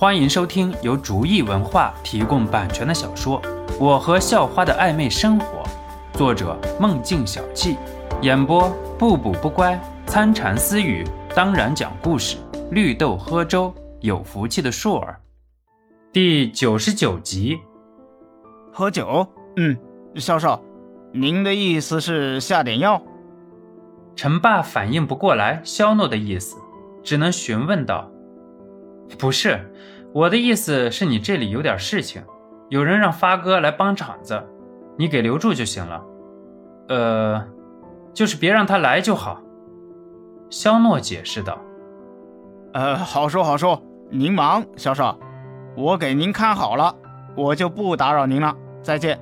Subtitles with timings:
[0.00, 3.42] 欢迎收听由竹意文化提供版权的小说
[3.80, 5.64] 《我和校花的暧昧生活》，
[6.16, 7.76] 作者梦境小憩，
[8.22, 9.76] 演播不补不乖、
[10.06, 12.36] 参禅私语，当然讲故事，
[12.70, 15.18] 绿豆喝粥，有福气的硕儿，
[16.12, 17.58] 第九十九集。
[18.72, 19.26] 喝酒？
[19.56, 19.76] 嗯，
[20.14, 20.62] 少少，
[21.12, 23.02] 您的意思是下点药？
[24.14, 26.56] 陈爸反应不过来肖诺的意思，
[27.02, 28.08] 只能询问道
[29.16, 29.58] ：“不是，
[30.12, 32.22] 我的意思是你这里有点事情，
[32.68, 34.42] 有人让发哥来帮场子，
[34.96, 36.02] 你给留住就行了。
[36.88, 37.44] 呃，
[38.12, 39.40] 就是别让他来就好。”
[40.50, 41.58] 肖诺解释道。
[42.74, 45.18] “呃，好说好说，您忙，肖少，
[45.76, 46.94] 我给您看好了，
[47.36, 49.18] 我就不打扰您了，再见。”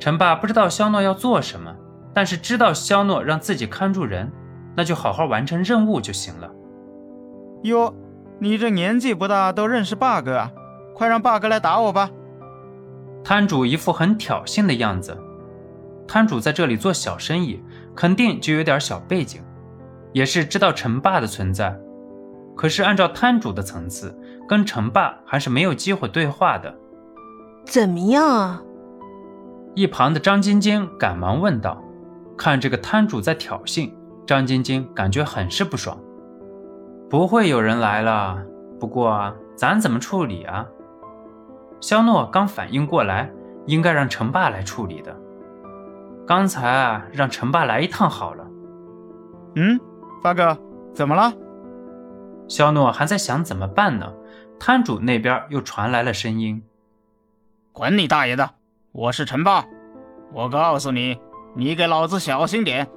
[0.00, 1.74] 陈爸不知道肖诺要做什么。
[2.16, 4.30] 但是知道肖诺让自己看住人，
[4.76, 6.48] 那就好好完成任务就行了。
[7.64, 7.92] 哟，
[8.38, 10.52] 你这年纪不大都认识霸哥啊？
[10.94, 12.10] 快让霸哥来打我吧！
[13.24, 15.16] 摊主一副很挑衅的样子。
[16.06, 17.62] 摊主在这里做小生意，
[17.96, 19.40] 肯定就有点小背景，
[20.12, 21.76] 也是知道陈霸的存在。
[22.54, 26.72] 可是按照摊主的层次，跟陈霸还是没有机会对话的。
[27.64, 28.62] 怎么样啊？
[29.74, 31.82] 一旁的张晶晶赶忙问道。
[32.36, 33.92] 看这个摊主在挑衅，
[34.26, 35.98] 张晶晶感觉很是不爽。
[37.14, 38.44] 不会有人来了，
[38.80, 40.66] 不过咱怎么处理啊？
[41.80, 43.30] 肖诺刚反应过来，
[43.66, 45.16] 应该让陈爸来处理的。
[46.26, 48.44] 刚才让陈爸来一趟好了。
[49.54, 49.78] 嗯，
[50.24, 50.58] 发哥，
[50.92, 51.32] 怎么了？
[52.48, 54.12] 肖诺还在想怎么办呢，
[54.58, 56.64] 摊主那边又传来了声音
[57.70, 58.50] ：“管你大爷的，
[58.90, 59.64] 我是陈爸，
[60.32, 61.16] 我告诉你。”
[61.54, 62.88] 你给老子小心点！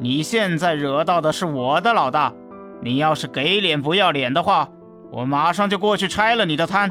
[0.00, 2.32] 你现在惹到的是我的老大，
[2.82, 4.68] 你要是给脸不要脸的话，
[5.10, 6.90] 我马上就过去拆了你的摊。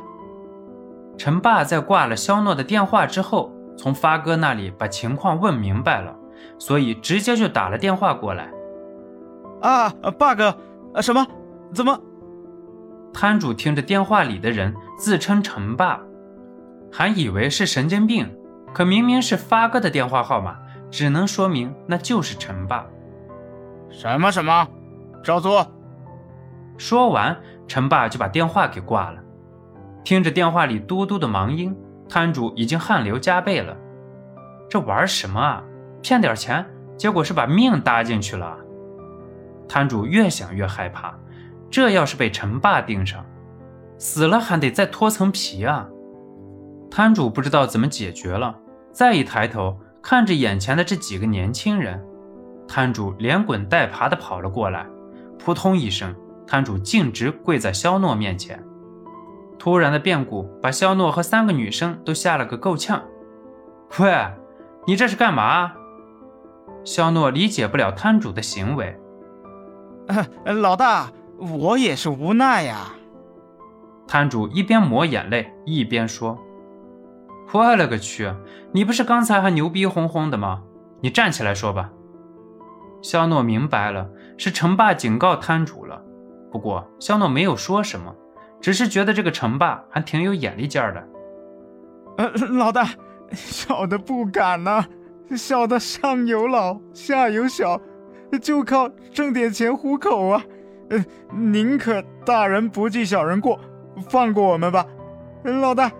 [1.17, 6.15] 陈爸在挂了肖诺的电话之后，从发哥那里把情况问明白了，
[6.57, 8.51] 所以直接就打了电话过来。
[9.61, 10.55] 啊，爸哥，
[11.01, 11.25] 什么？
[11.73, 11.99] 怎么？
[13.13, 15.99] 摊主听着电话里的人自称陈爸，
[16.91, 18.31] 还以为是神经病，
[18.73, 20.55] 可明明是发哥的电话号码。
[20.91, 22.85] 只能说明那就是陈爸。
[23.91, 24.67] 什么什么？
[25.23, 25.67] 照做。
[26.79, 29.21] 说完，陈爸就把电话给挂了。
[30.05, 31.75] 听着电话里嘟嘟的忙音，
[32.07, 33.75] 摊主已经汗流浃背了。
[34.69, 35.61] 这玩什么啊？
[36.01, 38.57] 骗点钱，结果是把命搭进去了。
[39.67, 41.13] 摊主越想越害怕，
[41.69, 43.25] 这要是被陈爸盯上，
[43.97, 45.85] 死了还得再脱层皮啊！
[46.89, 48.55] 摊主不知道怎么解决了，
[48.93, 49.77] 再一抬头。
[50.01, 52.01] 看着眼前的这几个年轻人，
[52.65, 54.85] 摊主连滚带爬地跑了过来，
[55.37, 56.15] 扑通一声，
[56.49, 58.65] 摊主径直跪在肖诺面前。
[59.59, 63.03] 突然的变故把肖诺和三个女生都吓了个够呛。
[63.99, 64.11] 喂，
[64.87, 65.73] 你这是干嘛？
[66.83, 68.99] 肖诺理解不了摊主的行为。
[70.43, 72.93] 老大，我也是无奈呀。
[74.07, 76.39] 摊主一边抹眼泪一边说。
[77.51, 78.31] 我勒个去！
[78.71, 80.63] 你不是刚才还牛逼哄哄的吗？
[81.01, 81.91] 你站起来说吧。
[83.03, 86.01] 肖诺明白了，是陈爸警告摊主了。
[86.51, 88.15] 不过肖诺没有说什么，
[88.59, 91.07] 只是觉得这个陈爸还挺有眼力劲儿的。
[92.17, 92.89] 呃，老大，
[93.31, 94.83] 小的不敢呐，
[95.37, 97.79] 小的上有老下有小，
[98.41, 100.43] 就靠挣点钱糊口啊。
[100.89, 103.59] 呃，宁可大人不计小人过，
[104.09, 104.85] 放过我们吧，
[105.43, 105.91] 老大。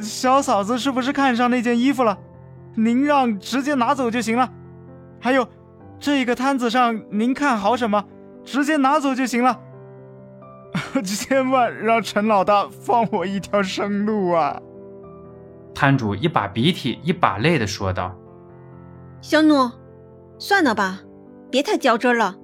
[0.00, 2.16] 小嫂子是不是看上那件衣服了？
[2.74, 4.48] 您让直接拿走就行了。
[5.20, 5.46] 还有，
[5.98, 8.02] 这个摊子上您看好什么，
[8.42, 9.60] 直接拿走就行了。
[11.00, 14.60] 千万让陈老大放我一条生路啊！
[15.74, 18.14] 摊主一把鼻涕一把泪的说道
[19.22, 19.72] ：“小诺，
[20.38, 21.00] 算了吧，
[21.50, 22.36] 别太较真了。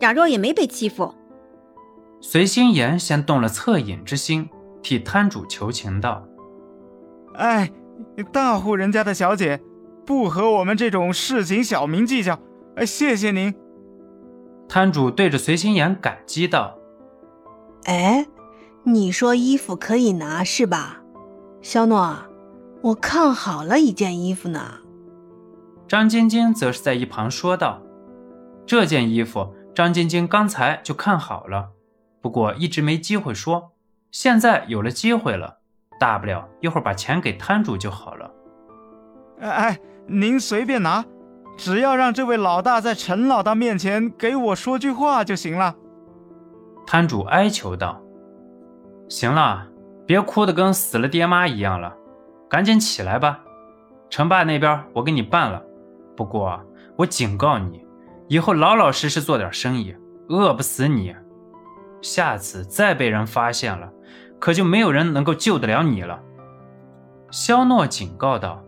[0.00, 1.14] 雅若也没被欺负。”
[2.20, 4.48] 随心言先动了恻隐之心，
[4.82, 6.22] 替摊主求情道。
[7.34, 7.70] 哎，
[8.32, 9.60] 大户人家的小姐，
[10.06, 12.38] 不和我们这种市井小民计较。
[12.76, 13.54] 哎，谢谢您。
[14.68, 16.76] 摊主对着随心言感激道
[17.90, 18.24] ：“哎，
[18.84, 20.98] 你说衣服可以拿是吧？
[21.60, 22.18] 肖诺，
[22.82, 24.74] 我看好了一件衣服呢。”
[25.88, 27.82] 张晶晶则是在一旁说道
[28.64, 31.70] ：“这件衣服，张晶晶刚才就看好了，
[32.20, 33.72] 不过一直没机会说，
[34.12, 35.58] 现在有了机会了。”
[35.98, 38.30] 大不了一会儿把钱给摊主就好了。
[39.40, 41.04] 哎，您随便拿，
[41.56, 45.74] 只要让这位老大在陈老大面前给我说句话就行了。
[46.92, 48.02] 摊主哀求道
[49.08, 49.64] ：“行了，
[50.04, 51.94] 别哭得跟死了爹妈一样了，
[52.48, 53.38] 赶紧起来吧。
[54.08, 55.62] 陈爸那边我给你办了，
[56.16, 56.60] 不过
[56.96, 57.86] 我警告你，
[58.26, 59.94] 以后老老实实做点生意，
[60.28, 61.14] 饿不死你。
[62.02, 63.88] 下次再被人发现了，
[64.40, 66.20] 可就没有人能够救得了你了。”
[67.30, 68.60] 肖诺警告道。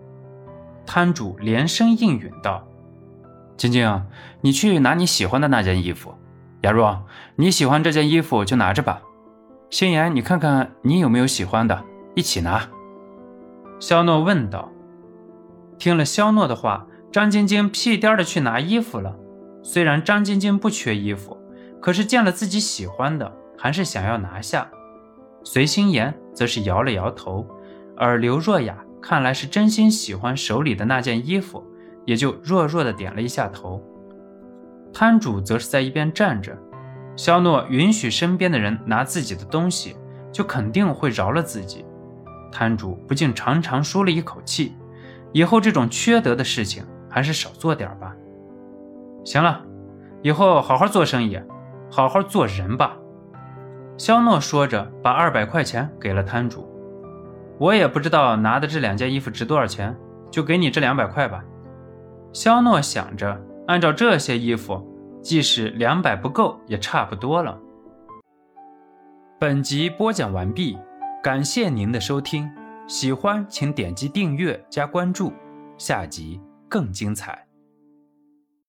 [0.86, 2.64] 摊主连声应允道
[3.58, 4.06] ：“晶晶，
[4.42, 6.14] 你去拿你喜欢的那件衣服。
[6.62, 6.98] 雅若，
[7.36, 9.02] 你喜欢这件衣服就拿着吧。
[9.70, 12.68] 心妍，你看看你有没有喜欢的，一起拿。”
[13.80, 14.68] 肖诺问道。
[15.78, 19.16] 听了肖诺的话，张晶晶屁颠的去拿衣服了。
[19.64, 21.36] 虽然张晶晶不缺衣服，
[21.80, 24.70] 可是见了自己喜欢的，还是想要拿下。
[25.42, 27.44] 随心妍则是摇了摇头，
[27.96, 31.64] 而刘若雅看来是真心喜欢手里的那件衣服，
[32.04, 33.82] 也就弱弱的点了一下头。
[34.92, 36.56] 摊主则是在一边站着。
[37.16, 39.96] 肖诺允许身边的人拿自己的东西，
[40.32, 41.84] 就肯定会饶了自己。
[42.50, 44.74] 摊主不禁长长舒了一口气。
[45.32, 48.14] 以后这种缺德的事情还是少做点吧。
[49.24, 49.62] 行了，
[50.20, 51.40] 以后好好做生意，
[51.90, 52.96] 好好做人吧。
[53.96, 56.68] 肖诺说着，把二百块钱给了摊主。
[57.58, 59.96] 我也不知道拿的这两件衣服值多少钱，
[60.30, 61.42] 就给你这两百块吧。
[62.32, 64.84] 肖诺想着，按照这些衣服，
[65.22, 67.58] 即使两百不够，也差不多了。
[69.38, 70.76] 本集播讲完毕，
[71.22, 72.50] 感谢您的收听。
[72.88, 75.32] 喜欢请点击订阅加关注，
[75.78, 77.46] 下集更精彩。